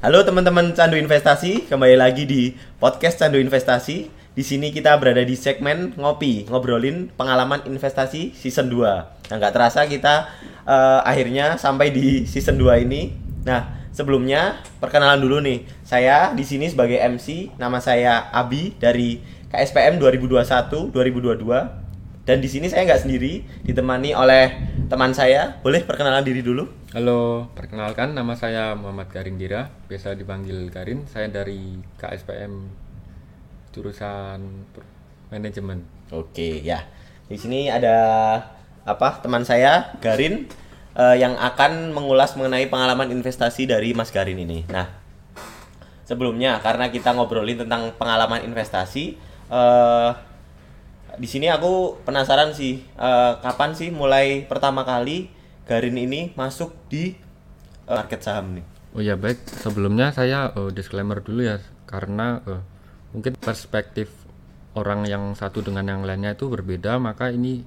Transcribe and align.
Halo 0.00 0.24
teman-teman 0.24 0.72
Candu 0.72 0.96
Investasi, 0.96 1.68
kembali 1.68 2.00
lagi 2.00 2.24
di 2.24 2.56
podcast 2.80 3.20
Candu 3.20 3.36
Investasi. 3.36 4.08
Di 4.32 4.40
sini 4.40 4.72
kita 4.72 4.96
berada 4.96 5.20
di 5.20 5.36
segmen 5.36 5.92
ngopi, 5.92 6.48
ngobrolin 6.48 7.12
pengalaman 7.20 7.60
investasi 7.68 8.32
season 8.32 8.72
2. 8.72 8.80
Nah, 9.28 9.36
nggak 9.36 9.52
terasa 9.52 9.84
kita 9.84 10.24
eh, 10.64 11.00
akhirnya 11.04 11.60
sampai 11.60 11.92
di 11.92 12.24
season 12.24 12.56
2 12.56 12.80
ini. 12.88 13.12
Nah, 13.44 13.92
sebelumnya 13.92 14.64
perkenalan 14.80 15.20
dulu 15.20 15.36
nih. 15.44 15.68
Saya 15.84 16.32
di 16.32 16.48
sini 16.48 16.72
sebagai 16.72 16.96
MC, 16.96 17.52
nama 17.60 17.76
saya 17.84 18.32
Abi 18.32 18.72
dari 18.80 19.20
KSPM 19.52 20.00
2021-2022. 20.00 21.89
Dan 22.20 22.44
di 22.44 22.52
sini 22.52 22.68
saya 22.68 22.84
nggak 22.84 23.08
sendiri, 23.08 23.48
ditemani 23.64 24.12
oleh 24.12 24.52
teman 24.92 25.16
saya. 25.16 25.56
Boleh 25.64 25.88
perkenalan 25.88 26.20
diri 26.20 26.44
dulu? 26.44 26.68
Halo, 26.92 27.48
perkenalkan 27.56 28.12
nama 28.12 28.36
saya 28.36 28.76
Muhammad 28.76 29.08
Karin 29.08 29.40
Dira, 29.40 29.72
biasa 29.88 30.12
dipanggil 30.12 30.68
Karin. 30.68 31.08
Saya 31.08 31.32
dari 31.32 31.80
KSPM 31.96 32.68
jurusan 33.72 34.68
manajemen. 35.32 35.80
Oke, 36.12 36.60
ya. 36.60 36.84
Di 37.24 37.40
sini 37.40 37.72
ada 37.72 37.96
apa? 38.84 39.24
Teman 39.24 39.48
saya 39.48 39.96
Garin 40.04 40.44
eh, 41.00 41.16
yang 41.16 41.40
akan 41.40 41.96
mengulas 41.96 42.36
mengenai 42.36 42.68
pengalaman 42.68 43.08
investasi 43.16 43.64
dari 43.64 43.96
Mas 43.96 44.12
Garin 44.12 44.36
ini. 44.36 44.68
Nah, 44.68 44.92
sebelumnya 46.04 46.60
karena 46.60 46.92
kita 46.92 47.16
ngobrolin 47.16 47.64
tentang 47.64 47.96
pengalaman 47.96 48.44
investasi, 48.44 49.16
eh 49.48 50.10
di 51.20 51.28
sini 51.28 51.52
aku 51.52 52.00
penasaran 52.00 52.56
sih 52.56 52.80
eh, 52.80 53.32
kapan 53.44 53.76
sih 53.76 53.92
mulai 53.92 54.48
pertama 54.48 54.88
kali 54.88 55.28
Garin 55.68 56.00
ini 56.00 56.32
masuk 56.32 56.72
di 56.88 57.12
eh, 57.84 57.92
market 57.92 58.24
saham 58.24 58.56
nih. 58.56 58.64
Oh 58.96 59.04
ya 59.04 59.14
baik, 59.14 59.38
sebelumnya 59.60 60.10
saya 60.10 60.50
eh, 60.50 60.72
disclaimer 60.72 61.20
dulu 61.20 61.44
ya, 61.44 61.60
karena 61.84 62.40
eh, 62.48 62.62
mungkin 63.12 63.36
perspektif 63.36 64.10
orang 64.74 65.06
yang 65.06 65.36
satu 65.36 65.62
dengan 65.62 65.86
yang 65.86 66.02
lainnya 66.02 66.34
itu 66.34 66.50
berbeda, 66.50 66.96
maka 66.98 67.30
ini 67.30 67.62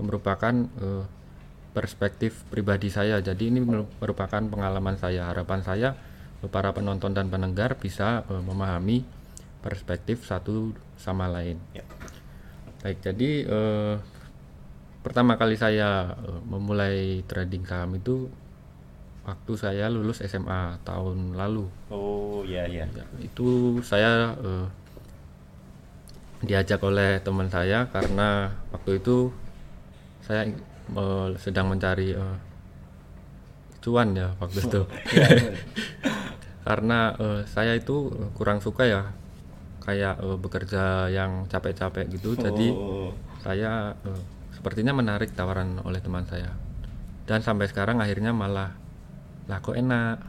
merupakan 0.00 0.54
eh, 0.66 1.04
perspektif 1.76 2.42
pribadi 2.50 2.90
saya. 2.90 3.22
Jadi 3.22 3.54
ini 3.54 3.62
mer- 3.62 3.86
merupakan 4.02 4.42
pengalaman 4.42 4.98
saya. 4.98 5.30
Harapan 5.30 5.60
saya 5.62 5.88
eh, 6.42 6.50
para 6.50 6.74
penonton 6.74 7.14
dan 7.14 7.30
pendengar 7.30 7.78
bisa 7.78 8.26
eh, 8.26 8.42
memahami 8.42 9.06
perspektif 9.62 10.26
satu 10.26 10.74
sama 10.98 11.30
lain. 11.30 11.60
Ya. 11.70 11.86
Baik, 12.88 13.04
jadi 13.04 13.44
eh, 13.44 13.94
pertama 15.04 15.36
kali 15.36 15.60
saya 15.60 16.16
eh, 16.24 16.40
memulai 16.48 17.20
trading 17.28 17.68
saham 17.68 17.92
itu 18.00 18.32
waktu 19.28 19.52
saya 19.60 19.92
lulus 19.92 20.24
SMA 20.24 20.80
tahun 20.88 21.36
lalu. 21.36 21.68
Oh, 21.92 22.40
iya 22.48 22.64
iya. 22.64 22.88
Ya, 22.88 23.04
itu 23.20 23.76
saya 23.84 24.32
eh, 24.40 24.66
diajak 26.48 26.80
oleh 26.80 27.20
teman 27.20 27.52
saya 27.52 27.84
karena 27.92 28.56
waktu 28.72 29.04
itu 29.04 29.36
saya 30.24 30.48
eh, 30.48 31.28
sedang 31.36 31.68
mencari 31.68 32.16
eh, 32.16 32.36
cuan 33.84 34.16
ya 34.16 34.32
waktu 34.40 34.64
itu. 34.64 34.80
karena 36.64 37.12
eh, 37.20 37.40
saya 37.52 37.76
itu 37.76 38.08
kurang 38.32 38.64
suka 38.64 38.88
ya 38.88 39.12
kayak 39.88 40.20
eh, 40.20 40.36
bekerja 40.36 40.84
yang 41.08 41.48
capek-capek 41.48 42.04
gitu. 42.10 42.36
Jadi 42.36 42.68
Oh. 42.68 43.08
saya 43.40 43.96
eh, 43.98 44.20
sepertinya 44.52 44.92
menarik 44.92 45.32
tawaran 45.32 45.80
oleh 45.80 45.98
teman 45.98 46.22
saya 46.22 46.52
dan 47.24 47.40
sampai 47.40 47.64
sekarang 47.64 47.96
akhirnya 47.96 48.32
malah 48.32 48.74
lah 49.46 49.58
kok 49.58 49.72
enak 49.74 50.18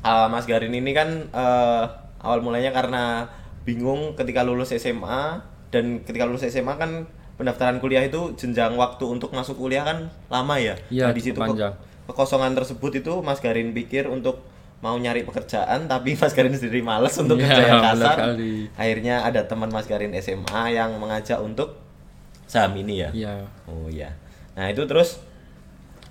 Ah, 0.00 0.26
Mas 0.26 0.42
Garin 0.44 0.70
ini 0.70 0.90
kan 0.90 1.08
eh, 1.26 1.84
awal 2.20 2.38
mulanya 2.40 2.70
karena 2.70 3.26
bingung 3.62 4.14
ketika 4.14 4.40
lulus 4.40 4.70
SMA 4.72 5.42
dan 5.68 6.00
ketika 6.00 6.24
lulus 6.24 6.46
SMA 6.46 6.74
kan 6.74 7.04
pendaftaran 7.34 7.76
kuliah 7.76 8.00
itu 8.00 8.32
jenjang 8.34 8.74
waktu 8.74 9.02
untuk 9.04 9.28
masuk 9.30 9.58
kuliah 9.58 9.82
kan 9.82 9.98
lama 10.26 10.56
ya. 10.56 10.78
Iya, 10.88 11.10
Nah, 11.10 11.12
di 11.12 11.20
situ 11.20 11.34
ke- 11.34 11.42
panjang. 11.44 11.74
kekosongan 12.06 12.54
tersebut 12.54 12.92
itu 12.96 13.18
Mas 13.20 13.38
Garin 13.38 13.70
pikir 13.70 14.06
untuk 14.06 14.46
mau 14.86 14.94
nyari 14.94 15.22
pekerjaan 15.22 15.84
tapi 15.84 16.14
Mas 16.14 16.30
Garin 16.30 16.54
sendiri 16.54 16.78
males 16.80 17.18
untuk 17.18 17.34
Iya, 17.36 17.50
kerja 17.50 17.62
yang 17.66 17.82
kasar. 17.84 18.14
sekali. 18.14 18.54
Akhirnya 18.72 19.14
ada 19.20 19.40
teman 19.42 19.66
Mas 19.68 19.84
Garin 19.84 20.14
SMA 20.14 20.62
yang 20.70 20.94
mengajak 20.94 21.38
untuk 21.40 21.74
saham 22.46 22.70
ini 22.76 23.02
ya. 23.02 23.10
Iya 23.10 23.34
Oh 23.66 23.90
iya. 23.90 24.14
Nah 24.54 24.70
itu 24.70 24.86
terus 24.86 25.18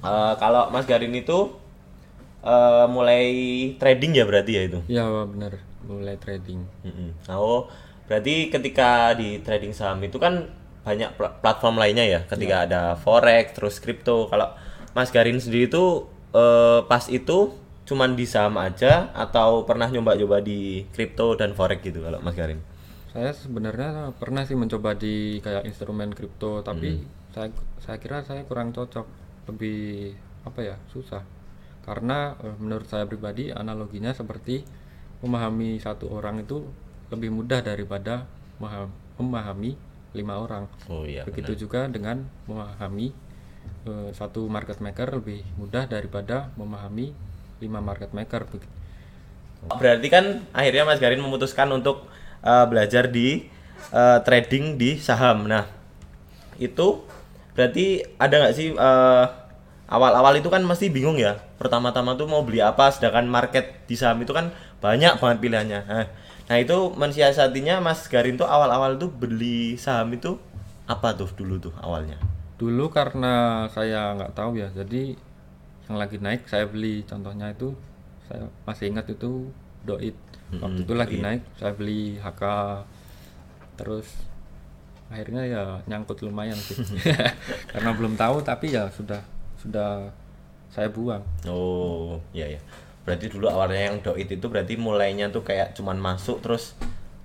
eh, 0.01 0.33
kalau 0.35 0.67
Mas 0.69 0.83
Garin 0.83 1.11
itu 1.11 1.55
eh, 2.41 2.85
mulai 2.87 3.23
trading 3.75 4.11
ya 4.13 4.23
berarti 4.23 4.51
ya 4.51 4.61
itu. 4.65 4.79
iya 4.87 5.07
benar 5.23 5.55
mulai 5.81 6.17
trading. 6.17 6.65
Nah, 7.23 7.37
oh 7.37 7.69
berarti 8.05 8.49
ketika 8.49 9.13
di 9.13 9.39
trading 9.39 9.69
saham 9.69 10.01
itu 10.01 10.17
kan 10.17 10.49
banyak 10.81 11.13
pla- 11.13 11.33
platform 11.39 11.77
lainnya 11.77 12.03
ya. 12.03 12.19
Ketika 12.25 12.65
ada 12.65 12.81
forex, 12.95 13.53
terus 13.53 13.77
kripto. 13.77 14.25
Kalau 14.25 14.49
Mas 14.91 15.09
Garin 15.09 15.37
sendiri 15.37 15.65
itu 15.65 16.05
eh, 16.31 16.79
pas 16.83 17.05
itu 17.07 17.53
cuman 17.85 18.17
di 18.17 18.25
saham 18.25 18.57
aja 18.57 19.13
atau 19.13 19.61
pernah 19.63 19.85
nyoba-nyoba 19.87 20.41
di 20.41 20.83
kripto 20.89 21.37
dan 21.37 21.53
forex 21.53 21.79
gitu 21.81 22.01
kalau 22.01 22.17
Mas 22.19 22.33
Garin? 22.33 22.57
saya 23.15 23.31
sebenarnya 23.31 24.11
pernah 24.19 24.43
sih 24.43 24.59
mencoba 24.59 24.91
di 24.91 25.39
kayak 25.39 25.63
instrumen 25.63 26.11
kripto 26.11 26.59
tapi 26.59 26.99
saya 27.31 27.47
saya 27.79 27.95
kira 27.95 28.19
saya 28.21 28.43
kurang 28.43 28.75
cocok 28.75 29.07
lebih 29.47 30.11
apa 30.43 30.59
ya 30.59 30.75
susah 30.91 31.23
karena 31.85 32.35
eh, 32.41 32.55
menurut 32.59 32.89
saya 32.89 33.05
pribadi 33.05 33.55
analoginya 33.55 34.11
seperti 34.11 34.65
memahami 35.23 35.79
satu 35.79 36.11
orang 36.11 36.43
itu 36.43 36.65
lebih 37.07 37.31
mudah 37.31 37.63
daripada 37.63 38.25
memaham- 38.59 38.91
memahami 39.15 39.77
lima 40.11 40.35
orang 40.35 40.67
Oh 40.91 41.07
iya. 41.07 41.23
begitu 41.23 41.55
juga 41.55 41.87
dengan 41.87 42.25
memahami 42.49 43.15
eh, 43.85 44.09
satu 44.11 44.49
market 44.51 44.83
maker 44.83 45.15
lebih 45.15 45.39
mudah 45.55 45.87
daripada 45.87 46.51
memahami 46.59 47.15
lima 47.59 47.79
market 47.79 48.11
maker 48.11 48.43
begitu 48.47 48.75
Berarti 49.65 50.07
kan 50.13 50.45
akhirnya 50.53 50.85
Mas 50.85 51.01
Garin 51.01 51.21
memutuskan 51.21 51.65
untuk 51.73 52.05
uh, 52.45 52.65
belajar 52.69 53.09
di 53.09 53.49
uh, 53.89 54.21
trading 54.21 54.77
di 54.77 55.01
saham. 55.01 55.49
Nah, 55.49 55.65
itu 56.61 57.01
berarti 57.57 58.05
ada 58.21 58.45
nggak 58.45 58.53
sih 58.53 58.77
uh, 58.77 59.25
awal-awal 59.89 60.37
itu 60.37 60.53
kan 60.53 60.61
mesti 60.61 60.93
bingung 60.93 61.17
ya. 61.17 61.41
Pertama-tama 61.57 62.13
tuh 62.13 62.29
mau 62.29 62.45
beli 62.45 62.61
apa, 62.61 62.93
sedangkan 62.93 63.25
market 63.25 63.85
di 63.89 63.97
saham 63.97 64.21
itu 64.21 64.31
kan 64.37 64.53
banyak 64.85 65.17
banget 65.17 65.37
pilihannya. 65.41 65.81
Nah, 65.89 66.07
nah 66.45 66.57
itu 66.61 66.93
mensiasatinya 66.93 67.81
Mas 67.81 68.05
Garin 68.05 68.37
tuh 68.37 68.45
awal-awal 68.45 69.01
tuh 69.01 69.09
beli 69.09 69.81
saham 69.81 70.13
itu 70.13 70.37
apa 70.85 71.17
tuh 71.17 71.33
dulu 71.33 71.57
tuh 71.57 71.73
awalnya? 71.81 72.21
Dulu 72.61 72.93
karena 72.93 73.65
saya 73.73 74.13
nggak 74.13 74.37
tahu 74.37 74.61
ya, 74.61 74.69
jadi 74.71 75.17
yang 75.89 75.97
lagi 76.01 76.17
naik 76.17 76.49
saya 76.49 76.65
beli. 76.65 77.05
Contohnya 77.05 77.53
itu 77.53 77.73
saya 78.25 78.49
masih 78.65 78.93
ingat 78.93 79.05
itu 79.09 79.49
Doit. 79.85 80.17
Waktu 80.55 80.81
itu 80.81 80.93
lagi 80.97 81.17
naik 81.21 81.45
saya 81.57 81.73
beli 81.77 82.17
HK. 82.17 82.43
Terus 83.77 84.07
akhirnya 85.13 85.45
ya 85.45 85.63
nyangkut 85.85 86.25
lumayan 86.25 86.57
sih. 86.57 86.81
karena 87.71 87.91
belum 87.93 88.17
tahu 88.17 88.41
tapi 88.41 88.73
ya 88.73 88.89
sudah 88.89 89.21
sudah 89.61 90.09
saya 90.73 90.89
buang. 90.89 91.21
Oh, 91.45 92.17
iya 92.33 92.57
ya. 92.57 92.61
Berarti 93.05 93.29
dulu 93.29 93.45
awalnya 93.45 93.93
yang 93.93 94.01
doit 94.01 94.25
itu 94.25 94.45
berarti 94.49 94.75
mulainya 94.75 95.29
tuh 95.29 95.45
kayak 95.45 95.77
cuman 95.77 96.01
masuk 96.01 96.41
terus 96.41 96.73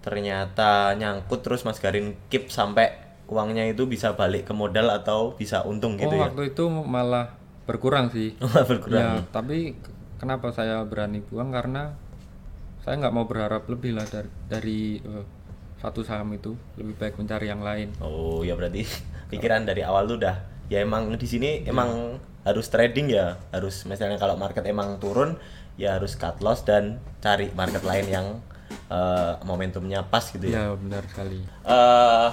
ternyata 0.00 0.96
nyangkut 0.96 1.44
terus 1.44 1.64
Mas 1.64 1.80
Garin 1.80 2.16
keep 2.32 2.48
sampai 2.48 2.92
uangnya 3.30 3.68
itu 3.68 3.86
bisa 3.86 4.16
balik 4.16 4.48
ke 4.48 4.52
modal 4.56 4.90
atau 4.90 5.36
bisa 5.36 5.62
untung 5.62 5.94
gitu 5.96 6.10
oh, 6.10 6.18
ya. 6.18 6.22
waktu 6.28 6.42
itu 6.50 6.64
malah 6.68 7.39
berkurang 7.68 8.10
sih. 8.12 8.34
Berkurang. 8.70 9.00
Ya, 9.00 9.10
tapi 9.30 9.76
kenapa 10.20 10.52
saya 10.52 10.84
berani 10.84 11.24
buang 11.24 11.52
karena 11.54 11.96
saya 12.80 12.96
nggak 13.00 13.14
mau 13.14 13.24
berharap 13.28 13.68
lebih 13.68 13.96
lah 13.96 14.06
dari 14.08 14.30
dari 14.48 14.80
eh, 15.00 15.24
satu 15.80 16.04
saham 16.04 16.32
itu 16.36 16.56
lebih 16.76 16.96
baik 16.96 17.14
mencari 17.20 17.48
yang 17.48 17.64
lain. 17.64 17.92
Oh, 18.00 18.44
ya 18.44 18.56
berarti 18.56 18.84
pikiran 19.32 19.64
dari 19.64 19.84
awal 19.84 20.08
tuh 20.08 20.20
udah 20.20 20.36
ya 20.70 20.80
emang 20.84 21.12
di 21.16 21.26
sini 21.28 21.64
emang 21.66 22.20
harus 22.44 22.72
trading 22.72 23.12
ya, 23.12 23.36
harus 23.52 23.84
misalnya 23.84 24.16
kalau 24.16 24.36
market 24.36 24.64
emang 24.64 24.96
turun 24.96 25.36
ya 25.76 25.96
harus 25.96 26.16
cut 26.16 26.40
loss 26.40 26.64
dan 26.64 27.00
cari 27.20 27.52
market 27.52 27.84
lain 27.84 28.06
yang 28.08 28.26
eh, 28.88 29.32
momentumnya 29.44 30.04
pas 30.08 30.24
gitu 30.28 30.48
ya. 30.48 30.68
Ya 30.68 30.76
benar 30.76 31.04
sekali. 31.08 31.40
eh 31.64 32.28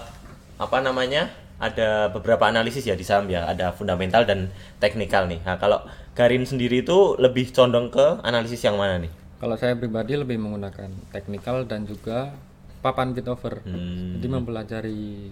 apa 0.58 0.78
namanya 0.82 1.30
ada 1.58 2.14
beberapa 2.14 2.46
analisis 2.46 2.86
ya 2.86 2.94
di 2.94 3.02
saham 3.02 3.26
ya 3.30 3.50
ada 3.50 3.74
fundamental 3.74 4.24
dan 4.26 4.54
teknikal 4.78 5.26
nih 5.26 5.42
nah 5.42 5.58
kalau 5.58 5.82
Garin 6.18 6.46
sendiri 6.46 6.82
itu 6.82 7.14
lebih 7.18 7.54
condong 7.54 7.94
ke 7.94 8.22
analisis 8.26 8.62
yang 8.66 8.78
mana 8.78 9.02
nih 9.02 9.14
Kalau 9.38 9.54
saya 9.54 9.78
pribadi 9.78 10.18
lebih 10.18 10.42
menggunakan 10.42 10.90
teknikal 11.14 11.62
dan 11.70 11.86
juga 11.86 12.34
papan 12.82 13.14
bit 13.14 13.30
over. 13.30 13.62
Hmm. 13.62 14.18
Jadi 14.18 14.28
mempelajari 14.34 15.30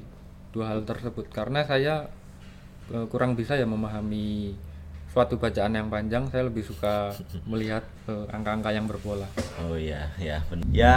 dua 0.54 0.72
hal 0.72 0.86
tersebut 0.86 1.26
karena 1.34 1.66
saya 1.66 2.06
eh, 2.94 3.06
kurang 3.10 3.34
bisa 3.34 3.58
ya 3.58 3.66
memahami 3.66 4.54
suatu 5.16 5.40
bacaan 5.40 5.72
yang 5.72 5.88
panjang 5.88 6.28
saya 6.28 6.44
lebih 6.44 6.60
suka 6.60 7.08
melihat 7.52 7.88
eh, 8.06 8.28
angka-angka 8.28 8.68
yang 8.70 8.84
berpola 8.84 9.24
Oh 9.64 9.80
iya, 9.80 10.12
ya. 10.20 10.44
Ya 10.70 10.96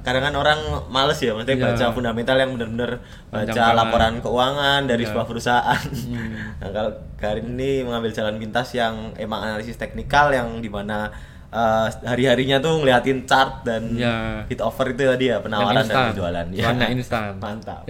kadang 0.00 0.22
kan 0.22 0.34
orang 0.38 0.60
males 0.86 1.18
ya, 1.18 1.34
maksudnya 1.34 1.58
Iya. 1.58 1.66
baca 1.74 1.84
fundamental 1.90 2.38
yang 2.38 2.54
benar-benar 2.54 3.02
baca 3.28 3.62
laporan 3.74 4.22
keuangan 4.22 4.86
dari 4.86 5.02
Iya. 5.02 5.10
sebuah 5.10 5.26
perusahaan. 5.26 5.82
Hmm. 6.08 6.30
Nah 6.62 6.70
kalau 6.70 6.90
Karin 7.18 7.50
ini 7.52 7.82
mengambil 7.82 8.14
jalan 8.14 8.38
pintas 8.38 8.70
yang 8.72 9.10
emang 9.18 9.42
analisis 9.42 9.74
teknikal 9.74 10.30
yang 10.30 10.62
di 10.62 10.70
mana 10.70 11.10
eh, 11.50 11.86
hari-harinya 12.06 12.62
tuh 12.62 12.78
ngeliatin 12.78 13.26
chart 13.26 13.66
dan 13.66 13.98
Iya. 13.98 14.46
hit 14.46 14.62
over 14.62 14.86
itu 14.88 15.02
tadi 15.02 15.34
ya 15.34 15.42
penawaran 15.42 15.82
dan 15.82 16.14
penjualan. 16.14 16.46
Ya. 16.54 16.70
Warna 16.70 16.86
instan. 16.94 17.42
Mantap. 17.42 17.82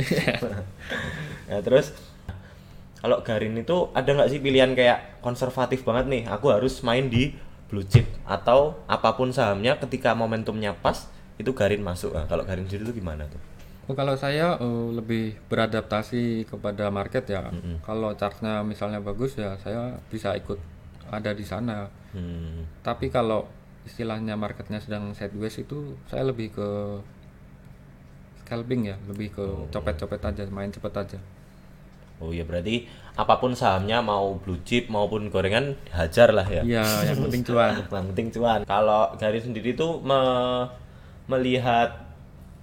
nah 1.45 1.61
terus 1.61 1.93
kalau 2.99 3.23
Garin 3.23 3.55
itu 3.55 3.91
ada 3.95 4.11
nggak 4.11 4.31
sih 4.31 4.41
pilihan 4.43 4.75
kayak 4.75 5.23
konservatif 5.23 5.87
banget 5.87 6.07
nih? 6.11 6.23
Aku 6.27 6.51
harus 6.51 6.83
main 6.83 7.07
di 7.07 7.35
blue 7.69 7.85
chip 7.85 8.09
atau 8.25 8.81
apa 8.89 9.15
pun 9.15 9.31
sahamnya 9.31 9.77
ketika 9.77 10.17
momentumnya 10.17 10.75
pas 10.75 11.07
itu 11.39 11.55
Garin 11.55 11.85
masuk. 11.85 12.17
Nah, 12.17 12.27
kalau 12.27 12.43
Garin 12.43 12.67
sendiri 12.67 12.91
itu 12.91 12.99
gimana 12.99 13.29
tuh? 13.31 13.39
Oh, 13.89 13.97
kalau 13.97 14.19
saya 14.19 14.59
eh, 14.61 14.89
lebih 14.93 15.39
beradaptasi 15.49 16.45
kepada 16.45 16.91
market 16.93 17.25
ya. 17.25 17.49
Kalau 17.87 18.13
chartnya 18.19 18.61
misalnya 18.61 19.01
bagus 19.01 19.39
ya 19.39 19.57
saya 19.63 19.97
bisa 20.13 20.35
ikut 20.35 20.59
ada 21.09 21.33
di 21.33 21.45
sana. 21.47 21.89
Hmm. 22.13 22.69
Tapi 22.85 23.09
kalau 23.09 23.49
istilahnya 23.89 24.37
marketnya 24.37 24.83
sedang 24.83 25.17
sideways 25.17 25.57
itu 25.57 25.97
saya 26.11 26.29
lebih 26.29 26.53
ke 26.53 26.69
scalping 28.45 28.93
ya, 28.93 28.97
lebih 29.09 29.33
ke 29.33 29.45
copet-copet 29.73 30.21
aja, 30.21 30.45
main 30.53 30.73
cepet 30.73 30.93
aja. 30.93 31.21
Oh 32.19 32.35
iya 32.35 32.43
berarti 32.43 32.87
apa 33.15 33.39
pun 33.39 33.55
sahamnya 33.55 33.99
mau 33.99 34.39
blue 34.39 34.59
chip 34.63 34.87
maupun 34.91 35.27
gorengan 35.31 35.75
hajar 35.91 36.31
lah 36.31 36.47
ya. 36.47 36.63
Iya, 36.63 36.85
yang 37.11 37.19
penting 37.27 37.43
cuan. 37.47 37.73
Yang 37.91 38.07
penting 38.15 38.29
cuan. 38.35 38.61
Kalau 38.63 39.15
Garin 39.19 39.43
sendiri 39.43 39.75
tuh 39.75 40.03
me- 40.03 40.67
melihat 41.27 41.99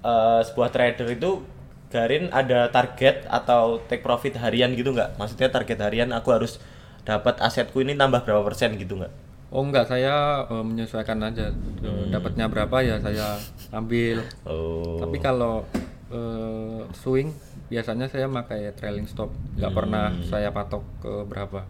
eh, 0.03 0.41
sebuah 0.43 0.71
trader 0.71 1.07
itu 1.11 1.43
Garin 1.91 2.27
ada 2.33 2.67
target 2.73 3.23
atau 3.29 3.79
take 3.87 4.03
profit 4.03 4.35
harian 4.39 4.75
gitu 4.75 4.91
nggak? 4.91 5.15
Maksudnya 5.15 5.47
target 5.47 5.79
harian 5.79 6.11
aku 6.11 6.35
harus 6.35 6.59
dapat 7.07 7.39
asetku 7.39 7.79
ini 7.79 7.93
tambah 7.95 8.25
berapa 8.25 8.41
persen 8.43 8.75
gitu 8.75 8.97
nggak? 8.99 9.13
Oh 9.53 9.63
enggak, 9.63 9.87
saya 9.87 10.43
eh, 10.49 10.63
menyesuaikan 10.65 11.19
aja. 11.23 11.51
Eh, 11.79 12.05
Dapatnya 12.11 12.51
berapa 12.51 12.75
ya 12.83 12.99
saya 12.99 13.39
ambil. 13.71 14.19
Oh. 14.43 14.99
Tapi 14.99 15.19
kalau 15.19 15.63
eh, 16.11 16.81
swing 16.91 17.31
biasanya 17.65 18.05
saya 18.05 18.25
pakai 18.27 18.73
trailing 18.73 19.05
stop. 19.05 19.29
Nggak 19.55 19.73
pernah 19.73 20.13
saya 20.23 20.49
patok 20.49 20.83
ke 20.99 21.13
berapa. 21.25 21.65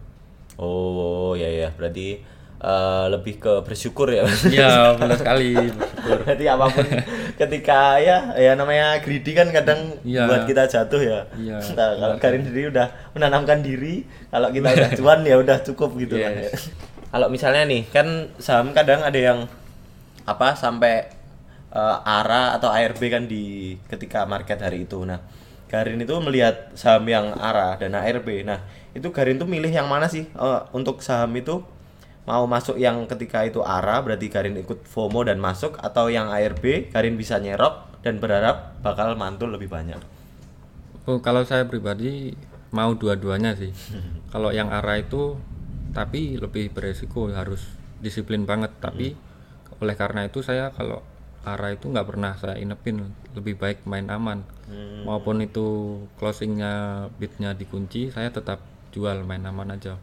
Oh 0.56 1.32
ya 1.32 1.46
ya 1.46 1.68
berarti 1.70 2.20
eh, 2.56 3.04
lebih 3.08 3.36
ke 3.36 3.52
bersyukur 3.60 4.08
ya. 4.08 4.24
Iya, 4.48 4.72
benar 5.00 5.16
sekali. 5.16 5.52
bersyukur. 5.56 6.18
berarti 6.22 6.44
apa 6.46 6.66
pun 6.70 6.86
ketika 7.36 7.98
ya 7.98 8.32
ya 8.32 8.54
namanya 8.54 9.02
greedy 9.02 9.34
kan 9.34 9.50
kadang 9.50 9.98
Iya. 10.00 10.24
buat 10.24 10.42
kita 10.44 10.64
jatuh 10.64 11.02
ya. 11.02 11.20
Iya. 11.36 11.58
Nah, 11.76 11.90
kalau 11.96 12.16
Karin 12.16 12.42
sendiri 12.42 12.70
udah 12.70 12.88
menanamkan 13.12 13.60
diri, 13.60 14.06
kalau 14.30 14.48
kita 14.48 14.68
udah 14.72 14.90
cuan 14.94 15.20
ya 15.22 15.36
udah 15.36 15.58
cukup 15.62 15.96
gitu 15.96 16.16
kan 16.16 16.32
ya. 16.32 16.48
Yes. 16.48 16.72
Kalau 17.06 17.28
misalnya 17.28 17.64
nih 17.64 17.82
kan 17.88 18.06
saham 18.36 18.72
kadang 18.72 19.00
ada 19.00 19.16
yang 19.16 19.44
apa 20.24 20.56
sampai 20.56 21.06
eh, 21.70 21.96
ARA 22.02 22.56
atau 22.56 22.72
ARB 22.72 23.02
kan 23.06 23.28
di 23.28 23.76
ketika 23.86 24.24
market 24.24 24.56
hari 24.58 24.84
itu. 24.84 25.04
Nah, 25.04 25.20
Garin 25.66 25.98
itu 25.98 26.14
melihat 26.22 26.70
saham 26.78 27.10
yang 27.10 27.34
ARA 27.34 27.74
dan 27.74 27.98
ARB. 27.98 28.46
Nah, 28.46 28.62
itu 28.94 29.10
Garin 29.10 29.36
tuh 29.36 29.50
milih 29.50 29.70
yang 29.70 29.90
mana 29.90 30.06
sih 30.06 30.30
Eh, 30.30 30.60
untuk 30.70 31.02
saham 31.02 31.34
itu 31.34 31.62
mau 32.26 32.42
masuk 32.46 32.78
yang 32.78 33.06
ketika 33.06 33.46
itu 33.46 33.62
ARA 33.62 34.02
berarti 34.02 34.26
Garin 34.30 34.58
ikut 34.58 34.86
FOMO 34.86 35.26
dan 35.26 35.38
masuk 35.38 35.78
atau 35.78 36.10
yang 36.10 36.30
ARB 36.30 36.90
Garin 36.90 37.14
bisa 37.18 37.38
nyerok 37.38 38.02
dan 38.02 38.22
berharap 38.22 38.78
bakal 38.82 39.18
mantul 39.18 39.50
lebih 39.50 39.66
banyak. 39.66 39.98
Oh, 41.06 41.18
kalau 41.22 41.42
saya 41.46 41.66
pribadi 41.66 42.34
mau 42.70 42.94
dua-duanya 42.94 43.54
sih. 43.58 43.74
kalau 44.32 44.54
yang 44.54 44.70
arah 44.70 44.98
itu 45.02 45.38
tapi 45.90 46.38
lebih 46.38 46.70
beresiko 46.70 47.30
harus 47.34 47.66
disiplin 47.98 48.46
banget. 48.46 48.70
Tapi 48.78 49.18
oleh 49.82 49.94
karena 49.98 50.30
itu 50.30 50.42
saya 50.46 50.70
kalau 50.70 51.02
arah 51.46 51.70
itu 51.72 51.86
nggak 51.86 52.08
pernah 52.10 52.34
saya 52.34 52.58
inepin. 52.58 53.14
Lebih 53.38 53.54
baik 53.56 53.78
main 53.86 54.10
aman. 54.10 54.42
Maupun 55.06 55.38
itu 55.46 55.98
closingnya 56.18 57.06
bitnya 57.22 57.54
dikunci, 57.54 58.10
saya 58.10 58.34
tetap 58.34 58.58
jual 58.90 59.22
main 59.22 59.46
aman 59.46 59.78
aja. 59.78 59.94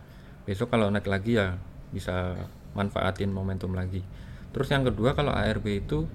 Besok 0.47 0.71
kalau 0.71 0.87
naik 0.87 1.07
lagi 1.11 1.35
ya 1.35 1.59
bisa 1.91 2.39
manfaatin 2.73 3.29
momentum 3.29 3.75
lagi. 3.75 4.01
Terus 4.55 4.71
yang 4.71 4.87
kedua 4.87 5.13
kalau 5.13 5.35
ARB 5.35 5.83
itu 5.83 6.07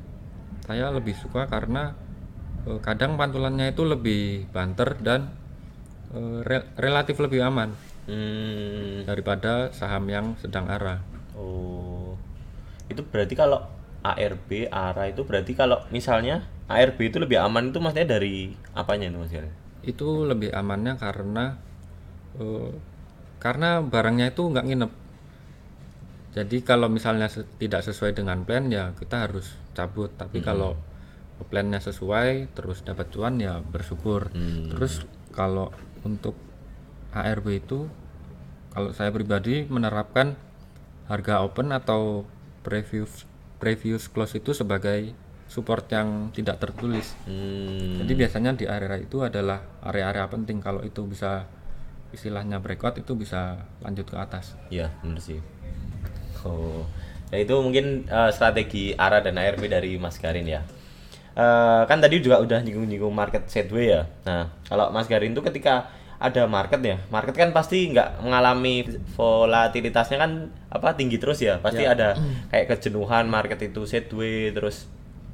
saya 0.65 0.89
lebih 0.89 1.13
suka 1.13 1.45
karena 1.47 1.93
eh, 2.65 2.81
kadang 2.81 3.21
pantulannya 3.21 3.73
itu 3.73 3.85
lebih 3.85 4.49
banter 4.51 4.97
dan 5.05 5.29
eh, 6.17 6.41
re- 6.43 6.69
relatif 6.81 7.21
lebih 7.21 7.45
aman 7.45 7.73
Hmm. 8.09 9.05
daripada 9.05 9.69
saham 9.69 10.09
yang 10.09 10.33
sedang 10.41 10.65
arah. 10.65 11.05
Oh. 11.37 12.17
Itu 12.89 13.05
berarti 13.05 13.37
kalau 13.37 13.61
ARB, 14.15 14.51
ARA 14.71 15.05
itu 15.13 15.23
berarti 15.29 15.53
kalau 15.61 15.79
misalnya 15.95 16.47
ARB 16.69 16.99
itu 17.11 17.19
lebih 17.21 17.39
aman 17.41 17.71
itu 17.73 17.79
maksudnya 17.83 18.09
dari 18.19 18.53
apanya 18.77 19.07
itu 19.11 19.19
Mas? 19.23 19.33
Itu 19.85 20.09
lebih 20.31 20.51
amannya 20.53 20.95
karena 21.01 21.45
eh, 22.41 22.71
karena 23.45 23.69
barangnya 23.85 24.27
itu 24.35 24.43
nggak 24.53 24.67
nginep. 24.69 24.93
Jadi 26.37 26.63
kalau 26.63 26.87
misalnya 26.93 27.27
se- 27.33 27.49
tidak 27.59 27.83
sesuai 27.83 28.13
dengan 28.15 28.45
plan 28.47 28.69
ya 28.71 28.93
kita 28.95 29.27
harus 29.29 29.57
cabut. 29.75 30.13
Tapi 30.21 30.39
kalau 30.45 30.73
plannya 31.51 31.79
sesuai 31.79 32.51
terus 32.57 32.83
dapat 32.83 33.07
cuan 33.15 33.39
ya 33.39 33.63
bersyukur. 33.63 34.29
Terus 34.75 35.03
kalau 35.35 35.71
untuk 36.03 36.35
ARB 37.15 37.63
itu 37.63 37.89
kalau 38.75 38.91
saya 38.93 39.11
pribadi 39.15 39.65
menerapkan 39.67 40.37
harga 41.09 41.41
open 41.47 41.73
atau 41.73 42.29
previous 42.67 43.25
previous 43.59 44.07
close 44.11 44.39
itu 44.39 44.55
sebagai 44.55 45.13
support 45.49 45.89
yang 45.91 46.31
tidak 46.31 46.63
tertulis. 46.63 47.17
Hmm. 47.25 48.01
Jadi 48.05 48.13
biasanya 48.15 48.51
di 48.55 48.65
area 48.69 48.97
itu 49.01 49.25
adalah 49.25 49.65
area-area 49.83 50.29
penting 50.29 50.63
kalau 50.63 50.85
itu 50.85 51.03
bisa 51.09 51.49
istilahnya 52.13 52.61
breakout 52.61 52.97
itu 53.01 53.13
bisa 53.17 53.69
lanjut 53.85 54.09
ke 54.09 54.17
atas. 54.17 54.57
Iya, 54.73 54.93
bener 55.05 55.21
sih. 55.21 55.41
Oh. 56.45 56.85
Ya 57.29 57.45
itu 57.45 57.53
mungkin 57.61 58.09
eh, 58.09 58.31
strategi 58.33 58.97
ARA 58.97 59.21
dan 59.21 59.37
ARB 59.37 59.69
dari 59.69 60.01
Mas 60.01 60.17
Garin 60.17 60.49
ya. 60.49 60.65
Eh, 61.39 61.83
kan 61.85 61.99
tadi 62.01 62.19
juga 62.19 62.41
udah 62.41 62.65
nyinggung-nyinggung 62.65 63.13
market 63.13 63.47
sideways 63.47 63.95
ya. 63.95 64.03
Nah, 64.25 64.49
kalau 64.65 64.89
Mas 64.91 65.07
Garin 65.07 65.37
tuh 65.37 65.45
ketika 65.45 65.93
ada 66.19 66.51
market 66.51 66.83
ya, 66.83 66.99
market 67.09 67.31
kan 67.33 67.55
pasti 67.55 67.95
nggak 67.95 68.27
mengalami 68.27 68.83
volatilitasnya 69.15 70.19
kan 70.19 70.33
apa 70.69 70.99
tinggi 70.99 71.17
terus 71.17 71.39
ya. 71.39 71.63
Pasti 71.63 71.87
ada 71.87 72.19
kayak 72.51 72.67
kejenuhan 72.75 73.31
market 73.31 73.59
itu 73.63 73.87
sideways 73.87 74.51
terus 74.51 74.77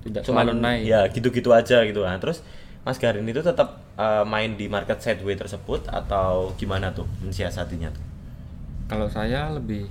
Tidak 0.04 0.20
selalu 0.20 0.60
naik. 0.60 0.84
ya 0.84 1.00
gitu-gitu 1.08 1.48
aja 1.48 1.80
gitu 1.82 2.04
nah 2.04 2.20
terus 2.20 2.44
Mas 2.84 3.00
Garin 3.00 3.24
itu 3.24 3.40
tetap 3.40 3.80
eh, 3.96 4.24
main 4.28 4.52
di 4.52 4.68
market 4.68 5.00
sideways 5.00 5.40
tersebut 5.40 5.88
atau 5.88 6.52
gimana 6.60 6.92
tuh 6.92 7.08
mensiasatinya 7.24 7.88
tuh 7.88 8.04
Kalau 8.84 9.08
saya 9.08 9.48
lebih 9.48 9.88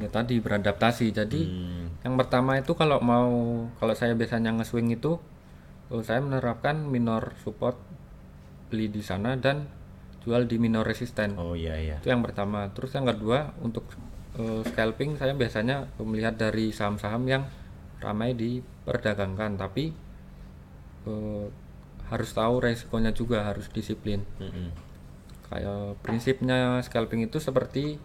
ya 0.00 0.08
tadi 0.08 0.40
beradaptasi. 0.40 1.12
Jadi 1.12 1.40
Hmm. 1.44 1.92
yang 2.00 2.16
pertama 2.16 2.56
itu 2.56 2.72
kalau 2.72 2.96
mau 3.04 3.28
kalau 3.76 3.92
saya 3.92 4.16
biasanya 4.16 4.56
nge-swing 4.56 4.88
itu 4.88 5.20
oh, 5.92 6.00
saya 6.00 6.24
menerapkan 6.24 6.80
minor 6.88 7.36
support 7.44 7.76
beli 8.72 8.88
di 8.88 9.04
sana 9.04 9.36
dan 9.36 9.68
jual 10.20 10.44
di 10.44 10.56
minor 10.56 10.84
resisten. 10.84 11.32
oh 11.36 11.56
iya 11.56 11.74
iya 11.76 11.96
Itu 11.98 12.12
yang 12.12 12.20
pertama. 12.20 12.68
Terus 12.76 12.92
yang 12.92 13.08
kedua 13.08 13.56
untuk 13.60 13.88
eh, 14.36 14.60
scalping 14.68 15.16
saya 15.16 15.32
biasanya 15.32 15.88
melihat 15.98 16.36
dari 16.36 16.70
saham-saham 16.70 17.24
yang 17.24 17.42
ramai 18.00 18.32
diperdagangkan, 18.32 19.56
tapi 19.56 19.92
eh, 21.06 21.46
harus 22.10 22.30
tahu 22.34 22.54
resikonya 22.60 23.14
juga 23.14 23.46
harus 23.46 23.70
disiplin. 23.70 24.22
Mm-mm. 24.38 24.68
Kayak 25.50 25.98
prinsipnya 26.04 26.78
scalping 26.80 27.24
itu 27.24 27.40
seperti 27.40 27.96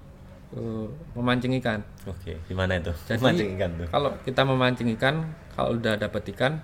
eh, 0.55 0.87
memancing 1.13 1.51
ikan. 1.59 1.83
oke 2.05 2.33
gimana 2.47 2.79
itu 2.79 2.93
Jadi 3.05 3.19
mancing 3.21 3.49
ikan 3.59 3.69
tuh 3.75 3.87
kalau 3.91 4.09
kita 4.23 4.41
memancing 4.45 4.89
ikan, 4.95 5.15
kalau 5.53 5.75
udah 5.75 5.99
dapet 5.99 6.31
ikan 6.31 6.63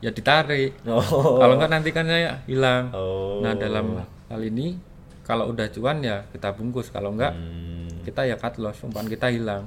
ya 0.00 0.08
ditarik. 0.08 0.72
oh 0.88 1.36
Kalau 1.36 1.54
enggak 1.56 1.70
nanti 1.72 1.88
ikannya 1.92 2.18
ya 2.22 2.32
hilang. 2.48 2.90
oh 2.92 3.40
Nah 3.44 3.52
dalam 3.56 4.02
hal 4.30 4.40
ini 4.42 4.76
kalau 5.26 5.50
udah 5.50 5.66
cuan 5.74 5.98
ya 6.02 6.22
kita 6.30 6.54
bungkus, 6.54 6.90
kalau 6.94 7.10
enggak 7.14 7.34
Hmm. 7.34 7.90
kita 8.06 8.22
ya 8.22 8.38
cut 8.38 8.54
loss, 8.62 8.82
umpan 8.86 9.06
kita 9.10 9.26
hilang. 9.30 9.66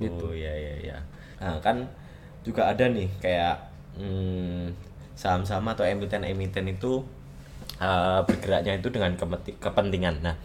Gitu. 0.00 0.24
Oh 0.24 0.32
iya 0.32 0.52
iya 0.56 0.74
iya. 0.80 0.96
Nah 1.40 1.60
kan 1.60 1.84
juga 2.40 2.72
ada 2.72 2.88
nih 2.88 3.08
kayak 3.20 3.56
hmm, 4.00 4.72
saham-saham 5.12 5.68
atau 5.68 5.84
emiten-emiten 5.84 6.64
itu 6.72 7.04
eh, 7.80 8.20
bergeraknya 8.24 8.80
itu 8.80 8.88
dengan 8.88 9.12
kepentingan. 9.60 10.24
Nah 10.24 10.36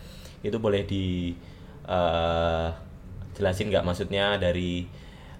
itu 0.43 0.59
boleh 0.59 0.83
di 0.83 1.31
eh, 1.87 2.67
jelasin 3.39 3.71
nggak 3.71 3.87
maksudnya 3.87 4.35
dari 4.35 4.83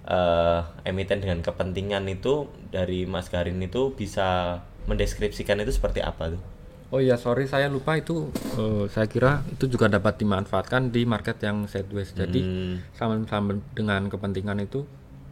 eh, 0.08 0.60
emiten 0.88 1.20
dengan 1.20 1.44
kepentingan 1.44 2.08
itu 2.08 2.48
dari 2.72 3.04
Mas 3.04 3.28
Garin 3.28 3.60
itu 3.60 3.92
bisa 3.92 4.60
mendeskripsikan 4.88 5.60
itu 5.60 5.76
seperti 5.76 6.00
apa 6.00 6.32
tuh? 6.32 6.42
Oh 6.90 6.98
iya, 6.98 7.14
sorry 7.14 7.46
saya 7.46 7.70
lupa 7.70 7.94
itu 7.94 8.34
eh, 8.58 8.84
saya 8.90 9.06
kira 9.06 9.46
itu 9.46 9.70
juga 9.70 9.86
dapat 9.86 10.18
dimanfaatkan 10.18 10.90
di 10.90 11.06
market 11.06 11.38
yang 11.38 11.70
sideways. 11.70 12.10
Jadi 12.12 12.42
Hmm, 12.42 12.74
sama-sama 12.98 13.54
dengan 13.72 14.10
kepentingan 14.10 14.58
itu 14.58 14.82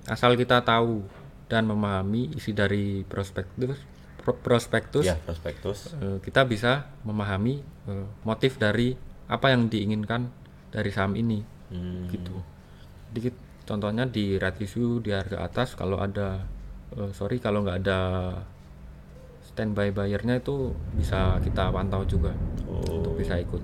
asal 0.06 0.38
kita 0.38 0.62
tahu 0.62 1.02
dan 1.50 1.66
memahami 1.66 2.30
isi 2.38 2.54
dari 2.54 3.02
prospektus 3.02 3.74
pro- 4.22 4.38
prospektus 4.38 5.04
ya 5.04 5.18
prospektus. 5.18 5.90
eh, 5.98 6.22
kita 6.22 6.46
bisa 6.46 6.94
memahami 7.02 7.58
eh, 7.90 8.06
motif 8.22 8.54
dari 8.56 8.94
apa 9.26 9.50
yang 9.50 9.66
diinginkan 9.66 10.30
dari 10.70 10.90
saham 10.94 11.18
ini 11.18 11.42
Hmm, 11.68 12.06
gitu. 12.08 12.32
Jadi 13.12 13.28
contohnya 13.66 14.06
di 14.06 14.38
red 14.40 14.56
issue 14.62 15.02
di 15.02 15.10
harga 15.12 15.42
atas 15.42 15.74
kalau 15.74 15.98
ada 15.98 16.46
eh, 16.94 17.10
sorry 17.12 17.42
kalau 17.42 17.66
nggak 17.66 17.82
ada 17.82 17.98
standby 19.58 19.90
buyernya 19.90 20.38
itu 20.38 20.70
bisa 20.94 21.42
kita 21.42 21.74
pantau 21.74 22.06
juga 22.06 22.30
Oh, 22.62 22.78
untuk 23.02 23.18
bisa 23.18 23.34
ikut. 23.34 23.58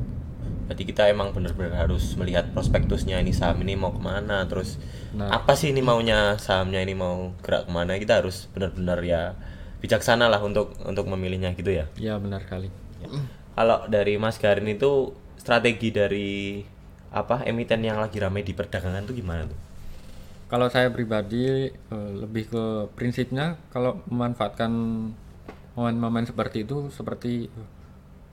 berarti 0.65 0.83
kita 0.83 1.07
emang 1.07 1.31
benar-benar 1.31 1.87
harus 1.87 2.17
melihat 2.17 2.51
prospektusnya 2.51 3.21
ini 3.21 3.31
saham 3.31 3.61
ini 3.61 3.77
mau 3.77 3.93
ke 3.93 4.01
mana, 4.01 4.43
terus 4.49 4.81
Nah. 5.15 5.29
apa 5.31 5.55
sih 5.55 5.71
ini 5.71 5.79
maunya 5.79 6.35
sahamnya 6.35 6.81
ini 6.81 6.97
mau 6.97 7.31
gerak 7.39 7.69
ke 7.69 7.71
mana? 7.71 7.95
Kita 7.95 8.19
harus 8.19 8.49
benar-benar 8.51 8.99
ya 9.05 9.37
bijaksana 9.79 10.27
lah 10.27 10.41
untuk 10.41 10.73
untuk 10.83 11.05
memilihnya 11.07 11.53
gitu 11.53 11.69
ya. 11.71 11.85
Ya 11.95 12.17
benar 12.19 12.43
sekali. 12.43 12.73
Kalau 13.55 13.87
dari 13.87 14.17
Mas 14.17 14.41
Garin 14.41 14.67
itu 14.67 15.13
strategi 15.37 15.93
dari 15.93 16.65
apa 17.13 17.45
emiten 17.45 17.85
yang 17.85 18.01
lagi 18.01 18.17
ramai 18.19 18.43
di 18.43 18.57
perdagangan 18.57 19.05
tuh 19.05 19.15
gimana 19.15 19.45
tuh? 19.47 19.59
Kalau 20.49 20.67
saya 20.67 20.89
pribadi 20.89 21.69
eh, 21.69 22.11
lebih 22.17 22.49
ke 22.49 22.65
prinsipnya 22.97 23.61
kalau 23.69 24.01
memanfaatkan 24.09 24.73
momen-momen 25.75 26.25
seperti 26.25 26.63
itu 26.63 26.89
seperti 26.91 27.51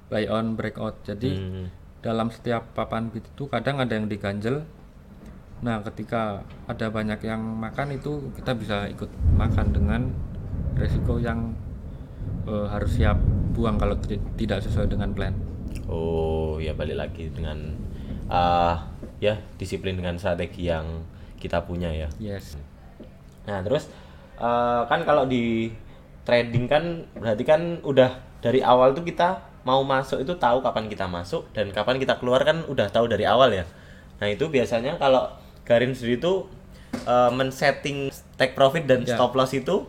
buy 0.10 0.28
on 0.30 0.54
breakout. 0.54 1.02
Jadi 1.04 1.32
Hmm, 1.34 1.66
dalam 2.02 2.30
setiap 2.30 2.74
papan 2.74 3.10
bid 3.10 3.24
itu 3.24 3.46
kadang 3.48 3.78
ada 3.78 3.94
yang 3.94 4.10
diganjel. 4.10 4.66
Nah, 5.62 5.78
ketika 5.86 6.42
ada 6.66 6.90
banyak 6.90 7.22
yang 7.22 7.38
makan 7.38 7.94
itu 7.94 8.34
kita 8.34 8.58
bisa 8.58 8.90
ikut 8.90 9.10
makan 9.38 9.70
dengan 9.70 10.02
resiko 10.74 11.22
yang 11.22 11.54
eh, 12.50 12.68
harus 12.70 12.98
siap 12.98 13.18
buang 13.54 13.78
kalau 13.78 13.94
ti- 14.02 14.22
tidak 14.38 14.66
sesuai 14.66 14.90
dengan 14.90 15.14
plan. 15.14 15.34
Oh 15.86 16.58
ya 16.58 16.74
balik 16.74 16.98
lagi 16.98 17.30
dengan 17.30 17.78
ah 18.32 18.90
ya 19.22 19.38
disiplin 19.60 19.94
dengan 19.94 20.18
strategi 20.18 20.66
yang 20.70 21.06
kita 21.38 21.62
punya 21.62 21.94
ya. 21.94 22.10
Yes. 22.18 22.58
Nah 23.46 23.62
terus 23.62 23.86
eh, 24.42 24.82
kan 24.90 25.06
kalau 25.06 25.30
di 25.30 25.70
trading 26.22 26.66
kan 26.70 26.84
berarti 27.18 27.44
kan 27.44 27.62
udah 27.82 28.12
dari 28.42 28.62
awal 28.62 28.94
tuh 28.94 29.06
kita 29.06 29.42
mau 29.62 29.86
masuk 29.86 30.22
itu 30.26 30.34
tahu 30.38 30.62
kapan 30.66 30.90
kita 30.90 31.06
masuk 31.06 31.46
dan 31.54 31.70
kapan 31.70 32.02
kita 32.02 32.18
keluar 32.18 32.42
kan 32.42 32.66
udah 32.66 32.90
tahu 32.90 33.06
dari 33.06 33.26
awal 33.30 33.54
ya. 33.54 33.66
Nah 34.18 34.28
itu 34.30 34.50
biasanya 34.50 34.98
kalau 34.98 35.30
Garin 35.62 35.94
sendiri 35.94 36.18
itu 36.18 36.34
eh, 37.06 37.30
men-setting 37.32 38.10
take 38.38 38.58
profit 38.58 38.90
dan 38.90 39.06
Ya. 39.06 39.14
stop 39.18 39.38
loss 39.38 39.54
itu 39.54 39.86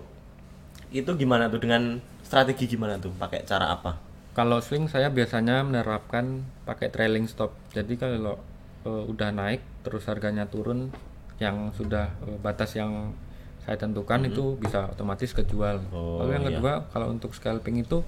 itu 0.92 1.08
gimana 1.16 1.48
tuh 1.48 1.60
dengan 1.64 2.00
strategi 2.20 2.68
gimana 2.68 3.00
tuh 3.00 3.12
pakai 3.16 3.48
cara 3.48 3.72
apa? 3.72 3.96
Kalau 4.32 4.60
swing 4.60 4.88
saya 4.88 5.12
biasanya 5.12 5.60
menerapkan 5.64 6.44
pakai 6.64 6.88
trailing 6.88 7.24
stop. 7.28 7.52
Jadi 7.72 7.96
kalau 7.96 8.36
eh, 8.84 9.04
udah 9.08 9.32
naik 9.32 9.60
terus 9.84 10.04
harganya 10.08 10.44
turun 10.44 10.92
yang 11.40 11.72
sudah 11.72 12.12
eh, 12.28 12.38
batas 12.40 12.76
yang 12.76 13.16
saya 13.62 13.76
tentukan 13.76 14.26
itu 14.26 14.58
bisa 14.58 14.90
otomatis 14.90 15.30
kejual. 15.30 15.78
Oh, 15.90 16.18
Lalu 16.18 16.30
yang 16.32 16.44
iya. 16.44 16.50
kedua 16.52 16.72
kalau 16.90 17.06
untuk 17.08 17.30
scalping 17.30 17.78
itu 17.78 18.02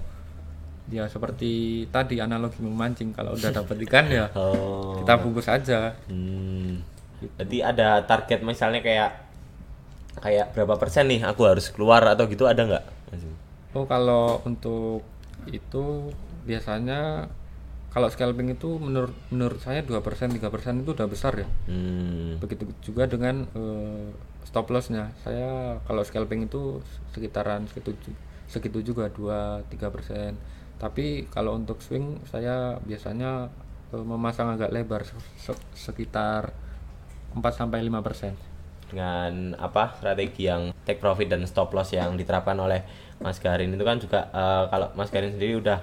ya 0.85 1.09
seperti 1.09 1.83
tadi 1.89 2.21
analogi 2.21 2.61
memancing 2.61 3.09
kalau 3.09 3.33
udah 3.33 3.49
dapat 3.63 3.77
ikan 3.87 4.05
ya 4.05 4.25
Oh. 4.35 4.99
kita 4.99 5.15
bungkus 5.17 5.47
aja. 5.47 5.95
Hmm. 6.05 6.83
Berarti 7.39 7.57
ada 7.59 8.03
target 8.03 8.43
misalnya 8.43 8.83
kayak 8.83 9.11
kayak 10.15 10.51
berapa 10.51 10.75
persen 10.75 11.07
nih 11.07 11.23
aku 11.23 11.43
harus 11.43 11.71
keluar 11.71 12.03
atau 12.05 12.27
gitu 12.27 12.45
ada 12.45 12.61
nggak? 12.63 12.85
Oh 13.75 13.83
kalau 13.83 14.39
untuk 14.43 15.03
itu 15.47 16.11
biasanya 16.47 17.27
kalau 17.91 18.11
scalping 18.11 18.51
itu 18.51 18.75
menurut 18.75 19.15
menurut 19.31 19.59
saya 19.59 19.79
2% 19.79 19.95
3% 20.35 20.83
itu 20.83 20.91
udah 20.91 21.07
besar 21.07 21.33
ya. 21.35 21.47
Hmm. 21.67 22.35
begitu 22.39 22.67
juga 22.83 23.07
dengan 23.07 23.47
eh, 23.51 24.07
stop 24.45 24.69
lossnya. 24.69 25.11
Saya 25.25 25.81
kalau 25.83 26.05
scalping 26.05 26.45
itu 26.45 26.79
sekitaran 27.11 27.65
segitu 27.67 27.91
segitu 28.45 28.79
juga 28.85 29.09
2 29.09 29.65
3 29.67 29.89
persen. 29.89 30.37
Tapi 30.77 31.25
kalau 31.27 31.57
untuk 31.57 31.81
swing 31.81 32.21
saya 32.29 32.77
biasanya 32.85 33.49
eh, 33.91 34.05
memasang 34.05 34.53
agak 34.53 34.69
lebar 34.71 35.01
se- 35.03 35.17
se- 35.35 35.65
sekitar 35.73 36.53
4 37.33 37.41
sampai 37.51 37.81
5 37.83 37.99
persen. 37.99 38.33
Dengan 38.85 39.57
apa 39.57 39.97
strategi 39.97 40.45
yang 40.45 40.69
take 40.85 41.01
profit 41.01 41.25
dan 41.25 41.41
stop 41.49 41.73
loss 41.73 41.89
yang 41.91 42.13
diterapkan 42.13 42.55
oleh 42.55 42.85
Mas 43.17 43.41
Garin 43.41 43.73
itu 43.73 43.81
kan 43.81 43.97
juga 43.97 44.29
eh, 44.29 44.63
kalau 44.69 44.93
Mas 44.93 45.09
Garin 45.09 45.33
sendiri 45.33 45.57
udah 45.57 45.81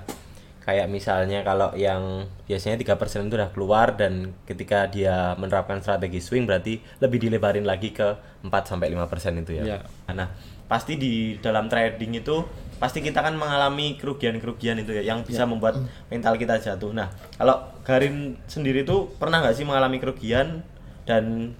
kayak 0.63 0.87
misalnya 0.87 1.43
kalau 1.43 1.75
yang 1.75 2.31
biasanya 2.47 2.79
tiga 2.79 2.95
persen 2.95 3.27
itu 3.27 3.35
udah 3.35 3.51
keluar 3.51 3.99
dan 3.99 4.31
ketika 4.47 4.87
dia 4.87 5.35
menerapkan 5.35 5.83
strategi 5.83 6.23
swing 6.23 6.47
berarti 6.47 6.79
lebih 7.03 7.19
dilebarin 7.19 7.67
lagi 7.67 7.91
ke 7.91 8.15
4 8.47 8.51
sampai 8.63 8.95
5 8.95 9.11
persen 9.11 9.35
itu 9.43 9.59
ya. 9.59 9.65
Iya. 9.67 9.79
Nah, 10.15 10.31
pasti 10.71 10.95
di 10.95 11.37
dalam 11.43 11.67
trading 11.67 12.23
itu 12.23 12.47
pasti 12.79 13.03
kita 13.03 13.23
kan 13.23 13.35
mengalami 13.35 13.99
kerugian-kerugian 13.99 14.83
itu 14.83 14.95
ya 14.95 15.03
yang 15.03 15.27
bisa 15.27 15.47
membuat 15.47 15.83
mental 16.11 16.39
kita 16.39 16.59
jatuh. 16.63 16.95
Nah, 16.95 17.11
kalau 17.35 17.59
Garin 17.83 18.39
sendiri 18.47 18.87
tuh 18.87 19.11
pernah 19.19 19.43
nggak 19.43 19.55
sih 19.59 19.67
mengalami 19.67 19.99
kerugian 19.99 20.63
dan 21.03 21.55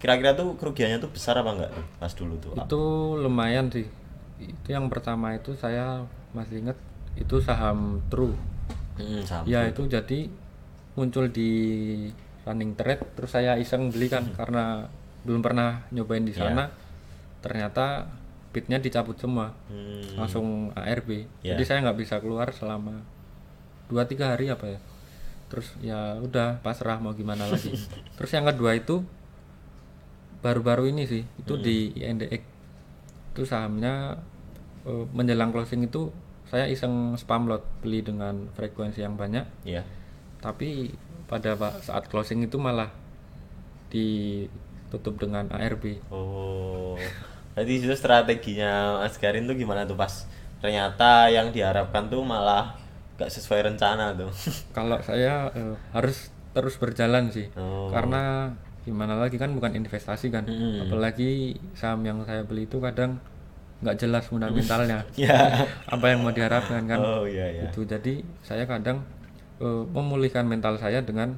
kira-kira 0.00 0.32
tuh 0.32 0.56
kerugiannya 0.56 0.96
tuh 0.96 1.12
besar 1.12 1.36
apa 1.36 1.50
enggak 1.52 1.72
pas 2.00 2.12
dulu 2.16 2.40
tuh? 2.40 2.56
itu 2.56 2.82
lumayan 3.20 3.68
sih 3.68 3.84
itu 4.40 4.68
yang 4.72 4.88
pertama 4.88 5.36
itu 5.36 5.52
saya 5.52 6.08
masih 6.32 6.64
ingat 6.64 6.80
itu 7.14 7.36
saham 7.38 7.98
True. 8.08 8.34
Hmm, 9.00 9.22
sama. 9.24 9.44
ya 9.48 9.64
itu 9.64 9.86
jadi 9.86 10.28
muncul 10.92 11.26
di 11.26 11.50
running 12.42 12.74
trade 12.74 13.00
terus 13.14 13.30
saya 13.30 13.56
iseng 13.56 13.88
beli 13.88 14.06
kan 14.06 14.28
karena 14.32 14.84
belum 15.24 15.40
pernah 15.40 15.84
nyobain 15.90 16.22
di 16.22 16.32
sana. 16.32 16.68
Ternyata 17.40 18.04
bitnya 18.50 18.76
dicabut 18.76 19.14
semua 19.16 19.54
Hmm, 19.70 20.18
langsung 20.18 20.46
ARB 20.74 21.24
Ya. 21.40 21.54
jadi 21.54 21.62
saya 21.64 21.78
nggak 21.86 21.98
bisa 21.98 22.18
keluar 22.18 22.50
selama 22.50 23.00
dua 23.86 24.04
tiga 24.04 24.34
hari 24.34 24.50
apa 24.50 24.66
ya. 24.68 24.80
Terus 25.48 25.66
ya 25.80 26.18
udah 26.18 26.58
pasrah 26.60 26.98
mau 26.98 27.10
gimana 27.10 27.46
lagi. 27.46 27.72
Terus 28.16 28.30
yang 28.30 28.44
kedua 28.44 28.74
itu 28.74 29.00
baru-baru 30.40 30.88
ini 30.88 31.04
sih 31.04 31.22
itu 31.22 31.54
di 31.56 31.92
INDX 31.94 32.42
itu 33.30 33.42
sahamnya 33.44 34.16
eh, 34.84 35.04
menjelang 35.12 35.52
closing 35.52 35.84
itu 35.84 36.08
saya 36.50 36.66
iseng 36.66 37.14
spam 37.14 37.46
lot 37.46 37.62
beli 37.78 38.02
dengan 38.02 38.50
frekuensi 38.52 39.00
yang 39.00 39.14
banyak 39.14 39.46
ya. 39.62 39.86
tapi 40.38 40.90
pada 41.24 41.54
pa- 41.54 41.78
saat 41.78 42.06
closing 42.06 42.42
itu 42.42 42.58
malah 42.58 42.90
ditutup 43.88 45.18
dengan 45.18 45.46
ARB 45.48 45.98
Oh. 46.10 46.98
Jadi 47.50 47.82
itu 47.82 47.92
strateginya 47.92 48.98
Mas 48.98 49.14
Garin 49.14 49.44
tuh 49.44 49.54
gimana 49.54 49.84
tuh 49.84 49.94
pas 49.94 50.26
ternyata 50.58 51.26
yang 51.28 51.50
diharapkan 51.50 52.06
tuh 52.06 52.22
malah 52.22 52.76
gak 53.14 53.28
sesuai 53.28 53.68
rencana 53.68 54.12
tuh. 54.12 54.30
kalau 54.76 54.96
saya 55.00 55.50
eh, 55.52 55.76
harus 55.92 56.30
terus 56.50 56.74
berjalan 56.76 57.28
sih 57.28 57.46
Oh. 57.54 57.90
karena 57.90 58.54
gimana 58.80 59.14
lagi 59.14 59.36
kan 59.36 59.52
bukan 59.52 59.76
investasi 59.76 60.32
kan 60.32 60.48
Mm-mm. 60.48 60.88
apalagi 60.88 61.52
saham 61.74 62.00
yang 62.00 62.24
saya 62.24 62.42
beli 62.42 62.64
itu 62.64 62.80
kadang 62.80 63.20
nggak 63.80 63.96
jelas 63.96 64.28
fundamentalnya 64.28 65.00
ya. 65.16 65.64
apa 65.88 66.04
yang 66.06 66.20
mau 66.20 66.30
diharapkan 66.30 66.84
kan 66.84 67.00
Oh 67.00 67.24
iya 67.24 67.48
ya. 67.48 67.62
itu 67.66 67.82
jadi 67.82 68.20
saya 68.40 68.64
kadang 68.64 69.00
eh, 69.58 69.84
memulihkan 69.88 70.44
mental 70.44 70.76
saya 70.76 71.00
dengan 71.00 71.36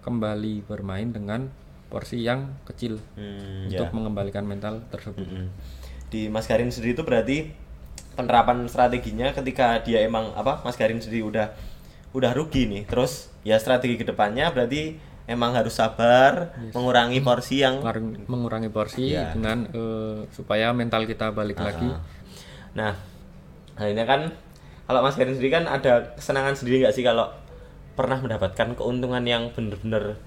kembali 0.00 0.64
bermain 0.64 1.12
dengan 1.12 1.52
porsi 1.90 2.22
yang 2.22 2.56
kecil 2.64 2.96
Hmm, 3.12 3.66
untuk 3.68 3.86
ya. 3.86 3.92
mengembalikan 3.92 4.42
mental 4.42 4.80
tersebut 4.88 5.20
Mm-mm. 5.20 5.46
Di 6.08 6.26
Mas 6.26 6.46
Garin 6.46 6.70
sendiri 6.70 6.94
itu 6.94 7.04
berarti 7.04 7.52
penerapan 8.14 8.66
strateginya 8.66 9.30
ketika 9.30 9.78
dia 9.80 10.02
emang 10.02 10.32
apa 10.32 10.58
Mas 10.62 10.74
Garin 10.74 10.98
sendiri 10.98 11.22
udah 11.22 11.52
udah 12.10 12.32
rugi 12.34 12.66
nih. 12.66 12.82
Terus 12.82 13.30
ya 13.42 13.54
strategi 13.56 13.94
ke 13.94 14.02
depannya 14.02 14.50
berarti 14.50 14.98
emang 15.30 15.54
harus 15.54 15.72
sabar, 15.72 16.50
mengurangi 16.74 17.22
porsi 17.22 17.62
yang 17.62 17.78
Mengurangi- 18.26 18.68
porsi 18.68 19.14
Iya. 19.14 19.30
dengan 19.30 19.64
eh, 19.66 20.26
supaya 20.28 20.74
mental 20.74 21.06
kita 21.06 21.30
balik 21.30 21.56
lagi 21.56 21.86
Ah. 21.86 22.02
Nah, 22.72 22.92
akhirnya 23.74 24.04
kan 24.04 24.20
kalau 24.84 25.00
Mas 25.00 25.14
Garin 25.14 25.32
sendiri 25.32 25.52
kan 25.52 25.64
ada 25.64 26.14
kesenangan 26.14 26.52
sendiri 26.52 26.82
nggak 26.82 26.92
sih 26.92 27.02
kalau 27.02 27.30
pernah 27.92 28.16
mendapatkan 28.16 28.74
keuntungan 28.74 29.22
yang 29.22 29.50
bener-bener 29.50 30.18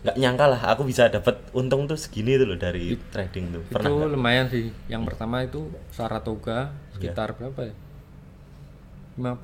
nggak 0.00 0.16
nyangka 0.16 0.46
lah 0.46 0.60
aku 0.68 0.82
bisa 0.82 1.08
dapat 1.08 1.40
untung 1.52 1.84
tuh 1.84 1.94
segini 1.94 2.34
tuh 2.34 2.46
loh 2.46 2.56
dari 2.56 2.96
trading 3.10 3.44
tuh. 3.50 3.62
Pernah 3.70 3.88
itu 3.88 3.96
nggak? 3.98 4.10
lumayan 4.10 4.46
sih 4.46 4.66
yang 4.86 5.02
pertama 5.04 5.40
itu 5.40 5.70
Saratoga 5.90 6.72
sekitar 6.90 7.32
berapa 7.32 7.60
ya 7.64 7.74
50 9.20 9.36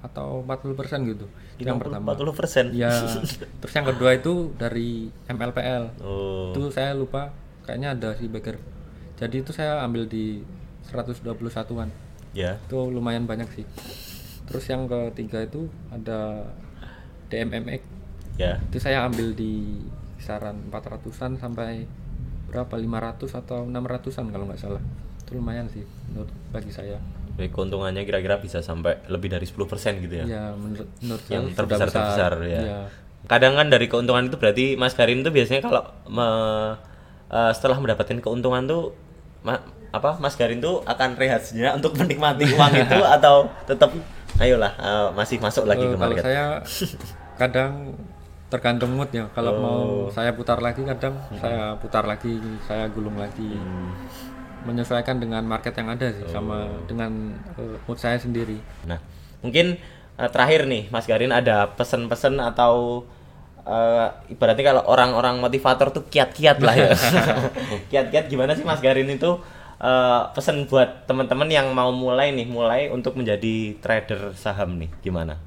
atau 0.00 0.40
40 0.40 0.72
persen 0.72 1.02
gitu. 1.04 1.26
Itu 1.58 1.66
yang 1.66 1.82
pertama. 1.82 2.14
40 2.14 2.30
persen. 2.32 2.64
ya 2.72 2.88
terus 3.58 3.72
yang 3.72 3.86
kedua 3.86 4.14
itu 4.14 4.54
dari 4.54 5.10
MLPL 5.26 5.98
Oh. 6.00 6.54
itu 6.54 6.70
saya 6.70 6.92
lupa 6.92 7.34
kayaknya 7.62 7.92
ada 7.92 8.14
si 8.14 8.26
Baker 8.26 8.54
jadi 9.16 9.40
itu 9.40 9.50
saya 9.50 9.82
ambil 9.82 10.06
di 10.06 10.44
121-an 10.86 11.90
Ya. 12.30 12.60
itu 12.60 12.76
lumayan 12.86 13.24
banyak 13.24 13.48
sih. 13.50 13.64
Terus 14.44 14.68
yang 14.68 14.84
ketiga 14.86 15.40
itu 15.40 15.66
ada 15.88 16.46
DMMX 17.26 17.80
Ya. 18.36 18.60
itu 18.62 18.76
saya 18.76 19.02
ambil 19.02 19.32
di 19.32 19.80
kisaran 20.16 20.68
400-an 20.68 21.34
sampai 21.34 21.88
berapa 22.46 22.76
500 22.76 23.32
atau 23.34 23.64
600-an 23.64 24.28
kalau 24.28 24.44
nggak 24.46 24.60
salah. 24.60 24.82
Itu 25.18 25.34
lumayan 25.34 25.66
sih 25.66 25.82
menurut 26.06 26.28
bagi 26.52 26.70
saya 26.70 27.00
Jadi 27.36 27.48
keuntungannya 27.48 28.02
kira-kira 28.02 28.36
bisa 28.36 28.58
sampai 28.60 28.96
lebih 29.06 29.28
dari 29.28 29.44
10% 29.44 29.60
gitu 30.00 30.14
ya. 30.14 30.24
ya 30.26 30.44
menurut 30.52 30.88
menurut 30.98 31.22
Yang 31.26 31.44
terbesar 31.52 31.86
besar. 31.86 31.92
terbesar 31.94 32.32
ya. 32.42 32.60
Iya. 32.60 32.80
Kadang 33.26 33.52
kan 33.54 33.66
dari 33.66 33.86
keuntungan 33.86 34.24
itu 34.24 34.36
berarti 34.36 34.64
Mas 34.74 34.92
Karin 34.92 35.20
tuh 35.20 35.30
biasanya 35.30 35.60
kalau 35.60 35.82
me- 36.06 36.76
eh, 37.28 37.52
setelah 37.52 37.76
mendapatkan 37.76 38.18
keuntungan 38.18 38.64
tuh 38.64 38.96
ma- 39.42 39.60
apa 39.88 40.16
Mas 40.16 40.34
Garin 40.34 40.58
tuh 40.58 40.80
akan 40.82 41.14
rehat 41.14 41.40
sejenak 41.42 41.76
untuk 41.76 41.92
menikmati 41.94 42.44
uang 42.48 42.72
itu 42.82 43.00
atau 43.00 43.36
tetap 43.64 43.92
ayolah 44.36 44.72
eh, 44.74 45.08
masih 45.12 45.36
masuk 45.38 45.64
lagi 45.64 45.82
Eh, 45.82 45.88
ke 45.88 45.94
kalau 45.94 46.12
market. 46.12 46.22
saya 46.22 46.44
kadang 47.34 47.96
tergantung 48.46 48.92
mood 48.92 49.10
ya 49.10 49.26
kalau 49.30 49.52
mau 49.54 49.78
Oh. 49.78 50.08
saya 50.08 50.30
putar 50.30 50.58
lagi 50.58 50.80
kadang 50.82 51.18
saya 51.34 51.74
putar 51.76 52.04
lagi 52.04 52.38
saya 52.62 52.86
gulung 52.86 53.16
lagi 53.16 53.52
Hmm. 53.52 53.90
Menyesuaikan 54.66 55.16
dengan 55.16 55.46
market 55.46 55.72
yang 55.72 55.88
ada 55.88 56.10
sih 56.10 56.26
Oh. 56.26 56.32
sama 56.34 56.66
dengan 56.84 57.38
eh, 57.54 57.78
mood 57.86 57.96
saya 57.96 58.18
sendiri 58.18 58.58
Nah, 58.84 58.98
mungkin 59.40 59.78
eh, 60.16 60.28
terakhir 60.28 60.66
nih 60.66 60.90
Mas 60.90 61.06
Garin 61.06 61.30
ada 61.30 61.70
pesan-pesan 61.72 62.42
atau 62.42 63.06
eh, 63.62 64.06
ibaratnya 64.28 64.74
kalau 64.74 64.82
orang-orang 64.86 65.38
motivator 65.38 65.90
tuh 65.90 66.04
kiat-kiat 66.06 66.58
lah 66.58 66.74
ya. 66.74 66.90
kiat-kiat 67.90 68.26
gimana 68.26 68.52
sih 68.52 68.62
Mas 68.62 68.82
Garin 68.82 69.06
itu 69.06 69.38
eh, 69.78 70.22
pesan 70.34 70.66
buat 70.66 71.06
teman-teman 71.06 71.46
yang 71.46 71.70
mau 71.70 71.90
mulai 71.90 72.30
nih, 72.30 72.46
mulai 72.46 72.90
untuk 72.90 73.14
menjadi 73.14 73.74
trader 73.78 74.34
saham 74.34 74.76
nih, 74.76 74.90
gimana? 75.00 75.38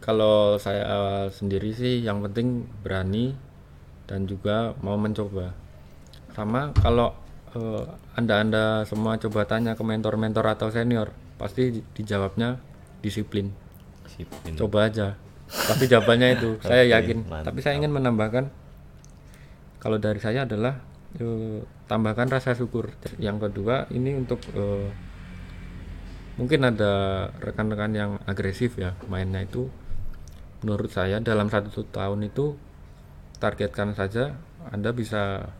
kalau 0.00 0.60
saya 0.60 0.84
sendiri 1.32 1.72
sih 1.72 2.04
yang 2.04 2.20
penting 2.20 2.68
berani 2.84 3.32
dan 4.04 4.28
juga 4.28 4.76
mau 4.84 5.00
mencoba 5.00 5.56
sama 6.36 6.76
kalau 6.76 7.16
eh, 7.54 7.84
anda-anda 8.18 8.82
semua 8.86 9.16
coba 9.18 9.46
tanya 9.46 9.78
ke 9.78 9.82
mentor-mentor 9.82 10.44
atau 10.46 10.68
senior 10.70 11.14
pasti 11.38 11.80
di- 11.80 11.84
dijawabnya 11.98 12.58
disiplin. 13.02 13.50
Disiplin. 14.06 14.54
coba 14.58 14.90
aja. 14.90 15.18
Pasti 15.48 15.86
jawabannya 15.90 16.28
itu 16.40 16.48
saya 16.66 16.86
yakin. 16.86 17.26
mantap. 17.26 17.52
tapi 17.52 17.58
saya 17.62 17.78
ingin 17.78 17.92
menambahkan 17.92 18.48
kalau 19.78 20.00
dari 20.00 20.18
saya 20.18 20.48
adalah 20.48 20.80
eh, 21.20 21.60
tambahkan 21.90 22.30
rasa 22.32 22.56
syukur. 22.56 22.90
Yang 23.20 23.50
kedua 23.50 23.86
ini 23.92 24.16
untuk 24.16 24.40
eh, 24.54 24.88
mungkin 26.34 26.66
ada 26.66 27.28
rekan-rekan 27.38 27.92
yang 27.94 28.10
agresif 28.26 28.74
ya 28.80 28.96
mainnya 29.06 29.44
itu. 29.44 29.70
Menurut 30.64 30.88
saya 30.88 31.20
dalam 31.20 31.52
satu 31.52 31.84
tahun 31.92 32.24
itu 32.32 32.56
targetkan 33.36 33.92
saja 33.92 34.32
anda 34.72 34.96
bisa 34.96 35.52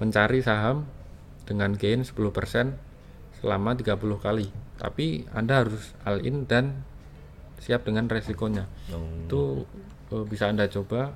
mencari 0.00 0.40
saham 0.40 0.88
dengan 1.44 1.72
gain 1.72 2.02
10% 2.02 2.16
selama 3.38 3.70
30 3.72 3.96
kali 4.18 4.48
tapi 4.76 5.28
anda 5.30 5.60
harus 5.60 5.92
all 6.02 6.20
in 6.20 6.44
dan 6.44 6.82
siap 7.58 7.84
dengan 7.84 8.08
resikonya 8.08 8.64
Hmm. 8.88 9.28
itu 9.28 9.68
eh, 10.10 10.24
bisa 10.24 10.48
anda 10.48 10.64
coba 10.66 11.12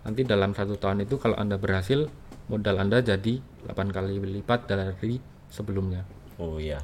nanti 0.00 0.22
dalam 0.22 0.54
satu 0.54 0.78
tahun 0.78 1.04
itu 1.04 1.18
kalau 1.18 1.36
anda 1.36 1.58
berhasil 1.58 2.06
modal 2.46 2.78
anda 2.78 3.02
jadi 3.02 3.42
8 3.66 3.90
kali 3.90 4.16
lipat 4.16 4.64
dari 4.64 5.18
sebelumnya 5.50 6.06
Oh 6.40 6.56
iya. 6.56 6.80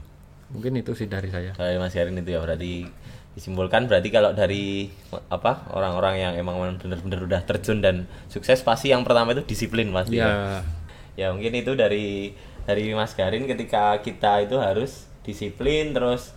mungkin 0.47 0.77
itu 0.77 0.93
sih 0.93 1.07
dari 1.07 1.27
saya 1.27 1.51
Dari 1.55 1.75
Mas 1.75 1.91
Garin 1.91 2.15
itu 2.15 2.31
ya 2.31 2.39
berarti 2.39 2.87
disimpulkan 3.33 3.85
berarti 3.85 4.09
kalau 4.09 4.31
dari 4.33 4.89
apa 5.29 5.69
orang-orang 5.71 6.15
yang 6.17 6.33
emang 6.37 6.57
bener-bener 6.79 7.21
udah 7.21 7.41
terjun 7.43 7.83
dan 7.83 8.07
sukses 8.31 8.63
pasti 8.63 8.95
yang 8.95 9.03
pertama 9.03 9.33
itu 9.33 9.43
disiplin 9.43 9.91
pasti 9.91 10.17
ya. 10.17 10.27
ya 10.27 10.37
ya 11.17 11.33
mungkin 11.33 11.57
itu 11.57 11.73
dari 11.73 12.37
dari 12.69 12.93
Mas 12.93 13.17
Garin 13.17 13.49
ketika 13.49 13.99
kita 14.05 14.45
itu 14.45 14.61
harus 14.61 15.09
disiplin 15.27 15.91
terus 15.97 16.37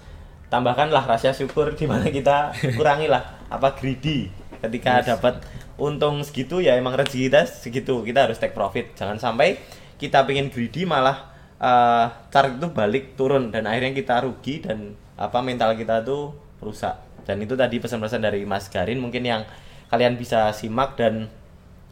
tambahkanlah 0.50 1.06
rasa 1.06 1.36
syukur 1.36 1.78
di 1.78 1.86
mana 1.86 2.10
kita 2.10 2.54
kurangilah. 2.80 3.38
Apa 3.50 3.74
greedy 3.74 4.30
ketika 4.62 5.02
dapat 5.02 5.42
untung 5.80 6.22
segitu 6.22 6.62
ya 6.62 6.78
emang 6.78 6.98
rezeki 6.98 7.30
kita 7.30 7.42
segitu. 7.46 8.02
Kita 8.02 8.30
harus 8.30 8.38
take 8.38 8.54
profit. 8.54 8.94
Jangan 8.98 9.22
sampai 9.22 9.58
kita 10.02 10.26
pengen 10.26 10.50
greedy 10.50 10.86
malah 10.86 11.30
eh 11.60 12.08
chart 12.32 12.56
itu 12.56 12.72
balik 12.72 13.20
turun 13.20 13.52
dan 13.52 13.68
akhirnya 13.68 13.92
kita 13.92 14.24
rugi 14.24 14.64
dan 14.64 14.96
apa 15.20 15.44
mental 15.44 15.76
kita 15.76 16.06
tuh 16.06 16.34
rusak. 16.64 16.96
Dan 17.28 17.46
itu 17.46 17.54
tadi 17.54 17.78
pesan-pesan 17.78 18.26
dari 18.26 18.42
Mas 18.48 18.72
Garin 18.72 18.98
mungkin 18.98 19.22
yang 19.22 19.44
kalian 19.90 20.18
bisa 20.18 20.54
simak 20.54 20.98
dan 20.98 21.30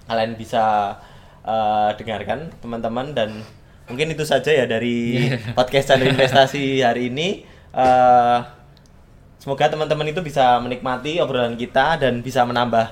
kalian 0.07 0.39
bisa 0.39 0.95
eh, 1.47 1.89
dengarkan 1.95 2.51
teman-teman 2.59 3.15
dan 3.15 3.39
mungkin 3.87 4.11
itu 4.11 4.27
saja 4.27 4.51
ya 4.51 4.67
dari 4.67 5.31
podcast 5.57 5.95
Candu 5.95 6.11
Investasi 6.11 6.83
hari 6.83 7.07
ini. 7.07 7.47
Eh, 7.71 8.39
semoga 9.39 9.71
teman-teman 9.71 10.11
itu 10.11 10.19
bisa 10.19 10.59
menikmati 10.59 11.23
obrolan 11.23 11.55
kita 11.55 11.95
dan 11.95 12.19
bisa 12.19 12.43
menambah 12.43 12.91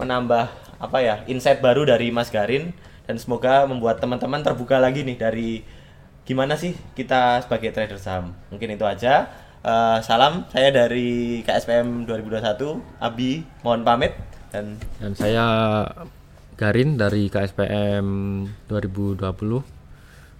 menambah 0.00 0.48
apa 0.80 0.98
ya 1.04 1.20
insight 1.28 1.60
baru 1.60 1.84
dari 1.84 2.08
Mas 2.08 2.32
Garin. 2.32 2.72
Dan 3.04 3.18
semoga 3.18 3.66
membuat 3.66 3.98
teman-teman 3.98 4.40
terbuka 4.40 4.78
lagi 4.78 5.02
nih 5.02 5.18
dari 5.18 5.50
gimana 6.22 6.54
sih 6.54 6.78
kita 6.94 7.42
sebagai 7.44 7.74
trader 7.74 7.98
saham. 8.00 8.32
Mungkin 8.48 8.78
itu 8.78 8.86
aja. 8.86 9.28
Eh, 9.60 9.98
salam 10.00 10.48
saya 10.48 10.72
dari 10.72 11.44
KSPM 11.44 12.08
2021 12.08 12.80
Abi 12.96 13.44
mohon 13.60 13.84
pamit. 13.84 14.16
Dan 14.50 14.78
dan 14.98 15.12
saya 15.14 15.44
Garin 16.60 17.00
dari 17.00 17.32
KSPM 17.32 18.04
2020 18.68 19.24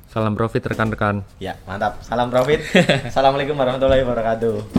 salam 0.05 0.37
profit 0.37 0.69
rekan-rekan 0.69 1.25
Ya, 1.41 1.57
mantap. 1.65 1.97
Salam 2.05 2.29
profit. 2.29 2.61
Assalamualaikum 3.09 3.57
warahmatullahi 3.57 4.05
wabarakatuh. 4.05 4.77